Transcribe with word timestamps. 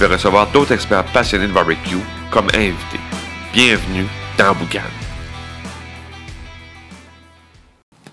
vais 0.00 0.14
recevoir 0.14 0.46
d'autres 0.46 0.72
experts 0.72 1.04
passionnés 1.12 1.46
de 1.46 1.52
barbecue 1.52 1.98
comme 2.30 2.46
invités. 2.54 3.00
Bienvenue 3.52 4.06
dans 4.38 4.54
Boucan. 4.54 4.80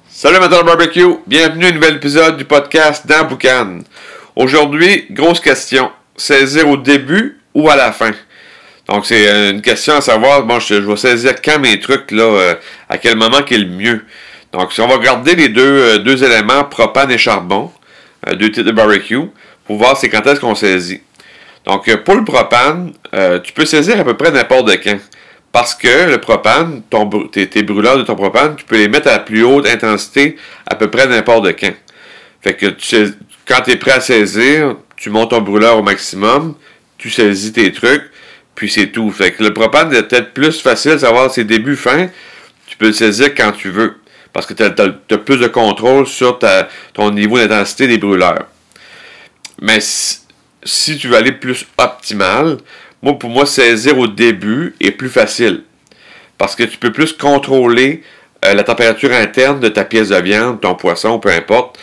Salut 0.10 0.38
de 0.38 0.64
barbecue, 0.64 1.16
bienvenue 1.26 1.66
à 1.66 1.70
un 1.70 1.72
nouvel 1.72 1.96
épisode 1.96 2.36
du 2.36 2.44
podcast 2.44 3.08
dans 3.08 3.24
Boucan. 3.24 3.80
Aujourd'hui, 4.36 5.06
grosse 5.12 5.40
question, 5.40 5.90
saisir 6.18 6.68
au 6.68 6.76
début 6.76 7.40
ou 7.54 7.70
à 7.70 7.78
la 7.78 7.94
fin? 7.94 8.12
Donc 8.90 9.06
c'est 9.06 9.50
une 9.52 9.62
question 9.62 9.96
à 9.96 10.02
savoir, 10.02 10.44
bon, 10.44 10.60
je, 10.60 10.74
vais 10.74 10.98
saisir 10.98 11.36
quand 11.42 11.60
mes 11.60 11.80
trucs, 11.80 12.12
là, 12.12 12.24
euh, 12.24 12.56
à 12.90 12.98
quel 12.98 13.16
moment 13.16 13.44
qui 13.44 13.54
est 13.54 13.60
le 13.60 13.70
mieux. 13.70 14.06
Donc 14.52 14.74
si 14.74 14.82
on 14.82 14.88
va 14.88 14.96
regarder 14.96 15.36
les 15.36 15.48
deux, 15.48 15.62
euh, 15.64 15.98
deux 16.00 16.22
éléments, 16.22 16.66
propane 16.66 17.12
et 17.12 17.18
charbon, 17.18 17.72
euh, 18.28 18.36
deux 18.36 18.52
types 18.52 18.66
de 18.66 18.72
barbecue, 18.72 19.30
pour 19.66 19.78
voir 19.78 19.96
c'est 19.96 20.10
quand 20.10 20.26
est-ce 20.28 20.42
qu'on 20.42 20.56
saisit. 20.56 21.02
Donc, 21.68 21.94
pour 22.04 22.16
le 22.16 22.24
propane, 22.24 22.94
tu 23.44 23.54
peux 23.54 23.66
saisir 23.66 24.00
à 24.00 24.04
peu 24.04 24.16
près 24.16 24.32
n'importe 24.32 24.72
quand. 24.84 24.98
Parce 25.52 25.74
que 25.74 26.10
le 26.10 26.20
propane, 26.20 26.84
tes, 27.32 27.64
brûleurs 27.64 27.98
de 27.98 28.04
ton 28.04 28.16
propane, 28.16 28.56
tu 28.56 28.66
peux 28.66 28.78
les 28.78 28.88
mettre 28.88 29.08
à 29.08 29.14
la 29.14 29.20
plus 29.20 29.44
haute 29.44 29.68
intensité 29.68 30.38
à 30.66 30.76
peu 30.76 30.90
près 30.90 31.08
n'importe 31.08 31.60
quand. 31.60 31.74
Fait 32.42 32.54
que 32.54 32.76
quand 33.46 33.62
tu 33.64 33.72
es 33.72 33.76
prêt 33.78 33.94
à 33.94 34.00
saisir, 34.00 34.76
tu 34.96 35.10
montes 35.10 35.32
ton 35.32 35.42
brûleur 35.42 35.78
au 35.78 35.84
maximum, 35.84 36.56
tu 36.98 37.10
saisis 37.10 37.54
tes 37.54 37.72
trucs, 37.72 38.04
puis 38.56 38.70
c'est 38.70 38.88
tout. 38.88 39.10
Fait 39.12 39.32
que 39.32 39.44
le 39.44 39.54
propane 39.54 39.94
est 39.94 40.04
peut-être 40.04 40.34
plus 40.34 40.62
facile 40.62 40.94
de 40.94 40.98
savoir 41.00 41.32
ses 41.32 41.44
débuts, 41.44 41.76
fins. 41.76 42.08
Tu 42.68 42.78
peux 42.78 42.88
le 42.88 42.94
saisir 42.94 43.34
quand 43.36 43.52
tu 43.52 43.70
veux. 43.70 43.96
Parce 44.34 44.46
que 44.46 44.54
tu 44.54 44.64
as, 44.64 45.18
plus 45.18 45.38
de 45.38 45.48
contrôle 45.48 46.06
sur 46.06 46.38
ton 46.94 47.12
niveau 47.12 47.38
d'intensité 47.40 47.88
des 47.88 47.98
brûleurs. 47.98 48.46
Mais 49.62 49.80
tu 50.68 51.08
veux 51.08 51.16
aller 51.16 51.32
plus 51.32 51.66
optimal, 51.78 52.58
moi, 53.02 53.18
pour 53.18 53.30
moi, 53.30 53.46
saisir 53.46 53.98
au 53.98 54.08
début 54.08 54.76
est 54.80 54.92
plus 54.92 55.10
facile. 55.10 55.64
Parce 56.38 56.56
que 56.56 56.64
tu 56.64 56.78
peux 56.78 56.92
plus 56.92 57.14
contrôler 57.14 58.04
euh, 58.46 58.54
la 58.54 58.64
température 58.64 59.12
interne 59.12 59.60
de 59.60 59.70
ta 59.70 59.84
pièce 59.84 60.10
de 60.10 60.16
viande, 60.18 60.62
ton 60.62 60.76
poisson, 60.76 61.20
peu 61.20 61.30
importe. 61.30 61.78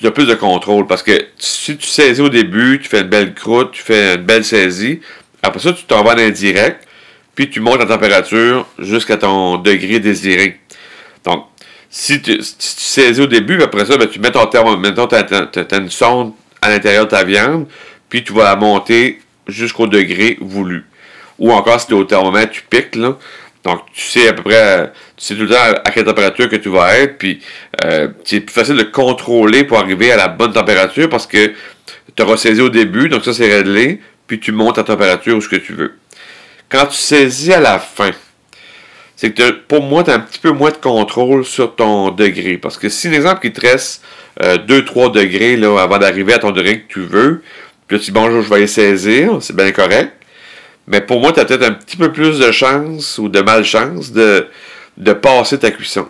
Tu 0.00 0.06
as 0.06 0.10
plus 0.10 0.26
de 0.26 0.34
contrôle. 0.34 0.86
Parce 0.86 1.02
que 1.02 1.12
si 1.38 1.76
tu 1.76 1.86
saisis 1.86 2.20
au 2.20 2.28
début, 2.28 2.80
tu 2.80 2.88
fais 2.88 3.00
une 3.00 3.08
belle 3.08 3.34
croûte, 3.34 3.72
tu 3.72 3.82
fais 3.82 4.14
une 4.14 4.22
belle 4.22 4.44
saisie. 4.44 5.00
Après 5.42 5.60
ça, 5.60 5.72
tu 5.72 5.84
t'en 5.84 6.02
vas 6.02 6.14
en 6.14 6.18
indirect, 6.18 6.86
puis 7.34 7.48
tu 7.50 7.60
montes 7.60 7.78
la 7.78 7.86
température 7.86 8.66
jusqu'à 8.78 9.16
ton 9.16 9.58
degré 9.58 10.00
désiré. 10.00 10.58
Donc, 11.24 11.46
si 11.88 12.20
tu, 12.20 12.40
saisis 12.42 13.20
au 13.20 13.26
début, 13.26 13.62
après 13.62 13.84
ça, 13.84 13.96
ben, 13.96 14.08
tu 14.08 14.18
mets 14.18 14.30
ton 14.30 14.46
thermomètre, 14.46 15.06
tu 15.08 15.14
as, 15.14 15.78
une 15.78 15.90
sonde 15.90 16.32
à 16.66 16.70
l'intérieur 16.70 17.06
de 17.06 17.10
ta 17.10 17.24
viande, 17.24 17.66
puis 18.08 18.22
tu 18.24 18.32
vas 18.32 18.44
la 18.44 18.56
monter 18.56 19.20
jusqu'au 19.46 19.86
degré 19.86 20.36
voulu. 20.40 20.84
Ou 21.38 21.52
encore, 21.52 21.80
si 21.80 21.86
tu 21.86 21.92
es 21.92 21.96
au 21.96 22.04
thermomètre, 22.04 22.52
tu 22.52 22.62
piques, 22.62 22.96
là. 22.96 23.16
Donc, 23.64 23.80
tu 23.92 24.02
sais 24.02 24.28
à 24.28 24.32
peu 24.32 24.42
près, 24.42 24.92
tu 25.16 25.24
sais 25.24 25.34
tout 25.34 25.42
le 25.42 25.48
temps 25.48 25.80
à 25.84 25.90
quelle 25.90 26.04
température 26.04 26.48
que 26.48 26.54
tu 26.54 26.68
vas 26.68 26.96
être, 26.98 27.18
puis 27.18 27.40
euh, 27.82 28.08
c'est 28.24 28.40
plus 28.40 28.52
facile 28.52 28.76
de 28.76 28.84
contrôler 28.84 29.64
pour 29.64 29.78
arriver 29.78 30.12
à 30.12 30.16
la 30.16 30.28
bonne 30.28 30.52
température 30.52 31.08
parce 31.08 31.26
que 31.26 31.52
tu 32.14 32.22
auras 32.22 32.36
saisi 32.36 32.60
au 32.60 32.68
début, 32.68 33.08
donc 33.08 33.24
ça 33.24 33.34
c'est 33.34 33.52
réglé, 33.52 34.00
puis 34.28 34.38
tu 34.38 34.52
montes 34.52 34.76
la 34.76 34.84
température 34.84 35.36
ou 35.36 35.40
ce 35.40 35.48
que 35.48 35.56
tu 35.56 35.72
veux. 35.72 35.94
Quand 36.68 36.86
tu 36.86 36.96
saisis 36.96 37.52
à 37.52 37.60
la 37.60 37.80
fin, 37.80 38.10
c'est 39.16 39.32
que 39.32 39.50
pour 39.50 39.82
moi, 39.82 40.04
tu 40.04 40.10
as 40.10 40.14
un 40.14 40.20
petit 40.20 40.38
peu 40.38 40.50
moins 40.50 40.70
de 40.70 40.76
contrôle 40.76 41.44
sur 41.44 41.74
ton 41.74 42.10
degré. 42.10 42.58
Parce 42.58 42.76
que 42.76 42.90
si, 42.90 43.08
l'exemple, 43.08 43.46
il 43.46 43.52
te 43.52 43.62
reste 43.62 44.04
2-3 44.40 44.42
euh, 44.42 45.08
degrés 45.08 45.56
là, 45.56 45.80
avant 45.80 45.98
d'arriver 45.98 46.34
à 46.34 46.38
ton 46.38 46.50
degré 46.50 46.82
que 46.82 46.92
tu 46.92 47.00
veux, 47.00 47.42
puis 47.88 47.98
tu 47.98 48.06
dis 48.06 48.10
bonjour, 48.10 48.42
je 48.42 48.50
vais 48.50 48.64
y 48.64 48.68
saisir, 48.68 49.38
c'est 49.40 49.56
bien 49.56 49.72
correct. 49.72 50.12
Mais 50.86 51.00
pour 51.00 51.20
moi, 51.20 51.32
tu 51.32 51.40
as 51.40 51.46
peut-être 51.46 51.64
un 51.64 51.72
petit 51.72 51.96
peu 51.96 52.12
plus 52.12 52.38
de 52.38 52.52
chance 52.52 53.18
ou 53.18 53.28
de 53.28 53.40
malchance 53.40 54.12
de, 54.12 54.46
de 54.98 55.12
passer 55.12 55.58
ta 55.58 55.70
cuisson. 55.70 56.08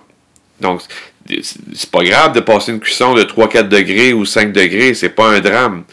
Donc, 0.61 0.83
c'est 1.29 1.91
pas 1.91 2.03
grave 2.03 2.33
de 2.35 2.41
passer 2.41 2.73
une 2.73 2.81
cuisson 2.81 3.15
de 3.15 3.23
3-4 3.23 3.69
degrés 3.69 4.13
ou 4.13 4.25
5 4.25 4.53
degrés, 4.53 4.95
c'est 4.95 5.11
pas 5.11 5.29
un 5.29 5.41
drame. 5.41 5.85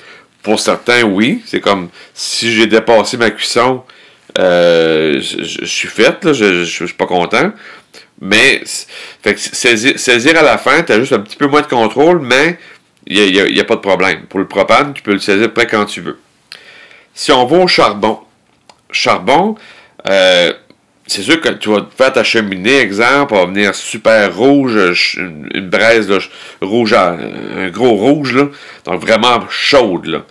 Pour 0.42 0.60
certains, 0.60 1.04
oui. 1.04 1.42
C'est 1.46 1.62
comme 1.62 1.90
si 2.14 2.52
j'ai 2.54 2.68
dépassé 2.68 3.18
ma 3.18 3.30
cuisson, 3.30 3.84
euh, 4.40 5.22
je, 5.22 5.66
suis 5.66 5.88
fait, 5.88 6.24
là, 6.24 6.34
je, 6.34 6.64
je, 6.64 6.86
suis 6.86 6.96
pas 6.96 7.06
content. 7.06 7.52
Mais 8.22 8.64
fait 9.22 9.38
saisir, 9.38 10.38
à 10.38 10.44
la 10.44 10.58
fin, 10.58 10.82
tu 10.84 10.92
as 10.92 11.00
juste 11.00 11.14
un 11.14 11.20
petit 11.20 11.36
peu 11.36 11.48
moins 11.48 11.62
de 11.62 11.68
contrôle, 11.68 12.22
mais 12.22 12.58
il 13.06 13.32
n'y 13.32 13.60
a, 13.60 13.64
pas 13.66 13.76
de 13.76 13.82
problème. 13.82 14.24
Pour 14.30 14.40
le 14.40 14.48
propane, 14.48 14.94
tu 14.94 15.02
peux 15.02 15.14
le 15.14 15.20
saisir 15.20 15.52
près 15.52 15.68
quand 15.68 15.86
tu 15.86 16.02
veux. 16.02 16.20
Si 17.14 17.32
on 17.32 17.46
va 17.46 17.58
au 17.58 17.68
charbon, 17.68 18.20
charbon, 18.92 19.56
euh, 20.10 20.54
c'est 21.06 21.22
sûr 21.22 21.42
que 21.42 21.50
tu 21.50 21.70
vas 21.70 21.86
faire 21.96 22.14
ta 22.14 22.24
cheminée, 22.24 22.80
exemple, 22.80 23.36
va 23.36 23.46
venir 23.46 23.76
super 23.76 24.36
rouge, 24.36 25.18
une 25.18 25.70
braise 25.70 26.12
rouge, 26.62 26.94
un 26.94 27.70
gros 27.70 27.92
rouge, 27.92 28.34
là, 28.34 28.48
donc 28.86 29.02
vraiment 29.02 29.46
chaude. 29.50 30.06
Là. 30.06 30.26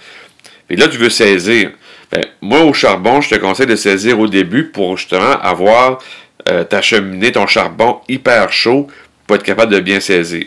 Et 0.70 0.76
là, 0.76 0.88
tu 0.88 0.96
veux 0.96 1.10
saisir. 1.10 1.72
Ben, 2.12 2.22
moi, 2.42 2.60
au 2.60 2.74
charbon, 2.74 3.22
je 3.22 3.30
te 3.30 3.34
conseille 3.36 3.66
de 3.66 3.76
saisir 3.76 4.20
au 4.20 4.28
début 4.28 4.64
pour 4.64 4.98
justement 4.98 5.40
avoir 5.40 5.98
euh, 6.48 6.62
ta 6.62 6.82
cheminée, 6.82 7.32
ton 7.32 7.46
charbon 7.46 8.00
hyper 8.08 8.52
chaud 8.52 8.86
pour 9.26 9.36
être 9.36 9.42
capable 9.42 9.72
de 9.72 9.80
bien 9.80 9.98
saisir. 9.98 10.44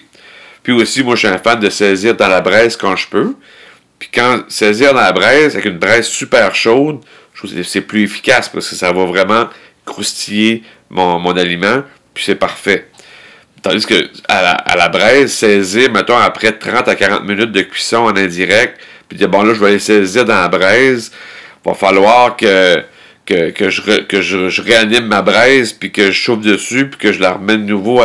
Puis 0.62 0.74
aussi, 0.74 1.04
moi, 1.04 1.16
je 1.16 1.20
suis 1.20 1.28
un 1.28 1.38
fan 1.40 1.60
de 1.60 1.70
saisir 1.70 2.16
dans 2.16 2.28
la 2.28 2.42
braise 2.42 2.78
quand 2.78 2.96
je 2.96 3.08
peux. 3.08 3.36
Puis 3.98 4.10
quand 4.14 4.44
saisir 4.48 4.94
dans 4.94 5.02
la 5.02 5.12
braise 5.12 5.54
avec 5.56 5.66
une 5.66 5.78
braise 5.78 6.06
super 6.06 6.54
chaude, 6.54 7.00
je 7.34 7.40
trouve 7.40 7.56
que 7.56 7.64
c'est 7.64 7.82
plus 7.82 8.04
efficace 8.04 8.50
parce 8.50 8.70
que 8.70 8.76
ça 8.76 8.92
va 8.92 9.06
vraiment 9.06 9.48
croustiller 9.86 10.64
mon, 10.90 11.36
aliment, 11.36 11.84
puis 12.14 12.24
c'est 12.24 12.36
parfait. 12.36 12.88
Tandis 13.62 13.86
que 13.86 14.08
à 14.28 14.76
la, 14.76 14.90
braise, 14.90 15.34
saisir, 15.34 15.92
mettons, 15.92 16.18
après 16.18 16.52
30 16.52 16.88
à 16.88 16.96
40 16.96 17.26
minutes 17.26 17.52
de 17.52 17.62
cuisson 17.62 17.98
en 17.98 18.16
indirect, 18.16 18.80
puis 19.08 19.18
dire, 19.18 19.30
bon 19.30 19.44
là, 19.44 19.54
je 19.54 19.60
vais 19.60 19.68
aller 19.68 19.80
saisir 19.80 20.26
dans 20.26 20.40
la 20.40 20.48
braise, 20.48 21.12
va 21.66 21.74
falloir 21.74 22.36
que, 22.36 22.84
que, 23.26 23.70
je, 23.70 24.02
que 24.02 24.22
je, 24.22 24.62
réanime 24.62 25.08
ma 25.08 25.22
braise, 25.22 25.74
puis 25.74 25.92
que 25.92 26.08
je 26.08 26.12
chauffe 26.12 26.42
dessus, 26.42 26.90
puis 26.90 27.00
que 27.00 27.12
je 27.12 27.20
la 27.20 27.34
remets 27.34 27.58
de 27.58 27.64
nouveau 27.64 28.02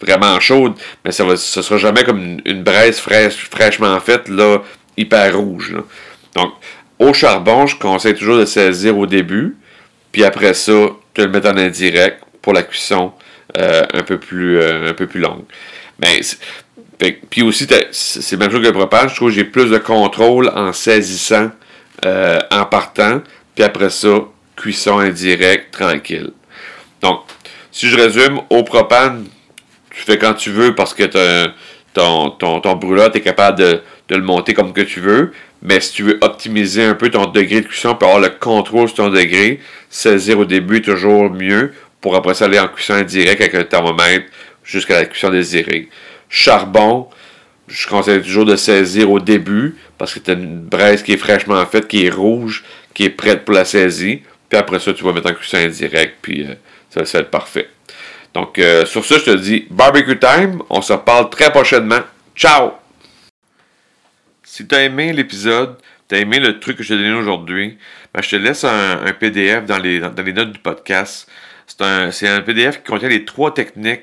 vraiment 0.00 0.40
chaude. 0.40 0.74
Mais 1.04 1.12
ça 1.12 1.24
ne 1.24 1.36
sera 1.36 1.78
jamais 1.78 2.04
comme 2.04 2.40
une, 2.44 2.62
braise 2.62 2.98
fraîchement 2.98 3.98
faite, 4.00 4.28
là, 4.28 4.62
hyper 4.96 5.36
rouge. 5.36 5.74
Donc, 6.34 6.52
au 6.98 7.12
charbon, 7.12 7.66
je 7.66 7.76
conseille 7.76 8.14
toujours 8.14 8.38
de 8.38 8.44
saisir 8.44 8.96
au 8.96 9.06
début, 9.06 9.56
puis 10.12 10.24
après 10.24 10.54
ça, 10.54 10.72
tu 11.12 11.20
le 11.20 11.28
mettre 11.28 11.48
en 11.48 11.56
indirect 11.56 12.22
pour 12.40 12.52
la 12.52 12.62
cuisson 12.62 13.12
euh, 13.58 13.82
un, 13.92 14.02
peu 14.02 14.18
plus, 14.18 14.58
euh, 14.58 14.90
un 14.90 14.94
peu 14.94 15.06
plus 15.06 15.20
longue. 15.20 15.44
Mais, 15.98 16.20
puis 17.30 17.42
aussi, 17.42 17.66
c'est 17.90 18.36
même 18.36 18.50
chose 18.50 18.60
que 18.60 18.66
le 18.66 18.72
propane, 18.72 19.08
je 19.08 19.14
trouve 19.14 19.28
que 19.28 19.34
j'ai 19.34 19.44
plus 19.44 19.70
de 19.70 19.78
contrôle 19.78 20.50
en 20.54 20.72
saisissant 20.72 21.50
euh, 22.04 22.40
en 22.50 22.64
partant, 22.64 23.22
puis 23.54 23.64
après 23.64 23.90
ça, 23.90 24.20
cuisson 24.56 24.98
indirecte, 24.98 25.72
tranquille. 25.72 26.30
Donc, 27.00 27.20
si 27.70 27.88
je 27.88 27.96
résume, 27.96 28.40
au 28.50 28.62
propane, 28.62 29.26
tu 29.90 30.02
fais 30.02 30.18
quand 30.18 30.34
tu 30.34 30.50
veux 30.50 30.74
parce 30.74 30.94
que 30.94 31.04
ton, 31.92 32.30
ton, 32.30 32.60
ton 32.60 32.74
brûleur, 32.74 33.10
tu 33.10 33.20
capable 33.20 33.58
de, 33.58 33.82
de, 34.08 34.16
le 34.16 34.22
monter 34.22 34.54
comme 34.54 34.72
que 34.72 34.80
tu 34.80 35.00
veux. 35.00 35.32
Mais 35.62 35.80
si 35.80 35.92
tu 35.92 36.02
veux 36.02 36.18
optimiser 36.20 36.84
un 36.84 36.94
peu 36.94 37.10
ton 37.10 37.26
degré 37.26 37.62
de 37.62 37.66
cuisson 37.66 37.94
pour 37.94 38.08
avoir 38.08 38.22
le 38.22 38.30
contrôle 38.30 38.88
sur 38.88 38.96
ton 38.98 39.08
degré, 39.08 39.60
saisir 39.88 40.38
au 40.38 40.44
début 40.44 40.78
est 40.78 40.82
toujours 40.82 41.30
mieux 41.30 41.72
pour 42.00 42.16
après 42.16 42.34
ça 42.34 42.44
aller 42.44 42.60
en 42.60 42.68
cuisson 42.68 42.92
indirecte 42.92 43.40
avec 43.40 43.54
un 43.54 43.64
thermomètre 43.64 44.26
jusqu'à 44.62 44.96
la 44.96 45.06
cuisson 45.06 45.30
désirée. 45.30 45.88
Charbon, 46.28 47.08
je 47.68 47.86
conseille 47.88 48.22
toujours 48.22 48.44
de 48.44 48.56
saisir 48.56 49.10
au 49.10 49.20
début 49.20 49.76
parce 49.98 50.14
que 50.14 50.18
tu 50.18 50.30
as 50.30 50.34
une 50.34 50.60
braise 50.60 51.02
qui 51.02 51.12
est 51.12 51.16
fraîchement 51.16 51.64
faite, 51.66 51.88
qui 51.88 52.06
est 52.06 52.10
rouge, 52.10 52.64
qui 52.92 53.04
est 53.04 53.10
prête 53.10 53.44
pour 53.44 53.54
la 53.54 53.64
saisie. 53.64 54.22
Puis 54.48 54.58
après 54.58 54.78
ça, 54.78 54.92
tu 54.92 55.02
vas 55.04 55.12
mettre 55.12 55.30
en 55.30 55.34
cuisson 55.34 55.56
indirecte, 55.56 56.16
puis 56.20 56.46
euh, 56.46 56.54
ça 56.90 57.02
va 57.02 57.20
être 57.20 57.30
parfait. 57.30 57.68
Donc, 58.34 58.58
euh, 58.58 58.84
sur 58.84 59.04
ça, 59.04 59.18
je 59.18 59.24
te 59.24 59.36
dis 59.36 59.66
barbecue 59.70 60.18
time. 60.18 60.62
On 60.68 60.82
se 60.82 60.92
reparle 60.92 61.30
très 61.30 61.50
prochainement. 61.50 62.00
Ciao! 62.36 62.72
Si 64.42 64.66
tu 64.66 64.74
as 64.74 64.82
aimé 64.82 65.12
l'épisode, 65.12 65.76
tu 66.08 66.16
as 66.16 66.18
aimé 66.18 66.40
le 66.40 66.60
truc 66.60 66.76
que 66.76 66.82
je 66.82 66.88
t'ai 66.88 66.96
donné 66.96 67.12
aujourd'hui, 67.12 67.78
ben, 68.12 68.22
je 68.22 68.30
te 68.30 68.36
laisse 68.36 68.64
un, 68.64 69.12
PDF 69.18 69.64
dans 69.64 69.78
les, 69.78 70.00
dans 70.00 70.22
les 70.22 70.32
notes 70.32 70.52
du 70.52 70.58
podcast. 70.58 71.28
C'est 71.66 71.82
un, 71.82 72.10
un 72.10 72.40
PDF 72.42 72.78
qui 72.78 72.90
contient 72.90 73.08
les 73.08 73.24
trois 73.24 73.54
techniques 73.54 74.02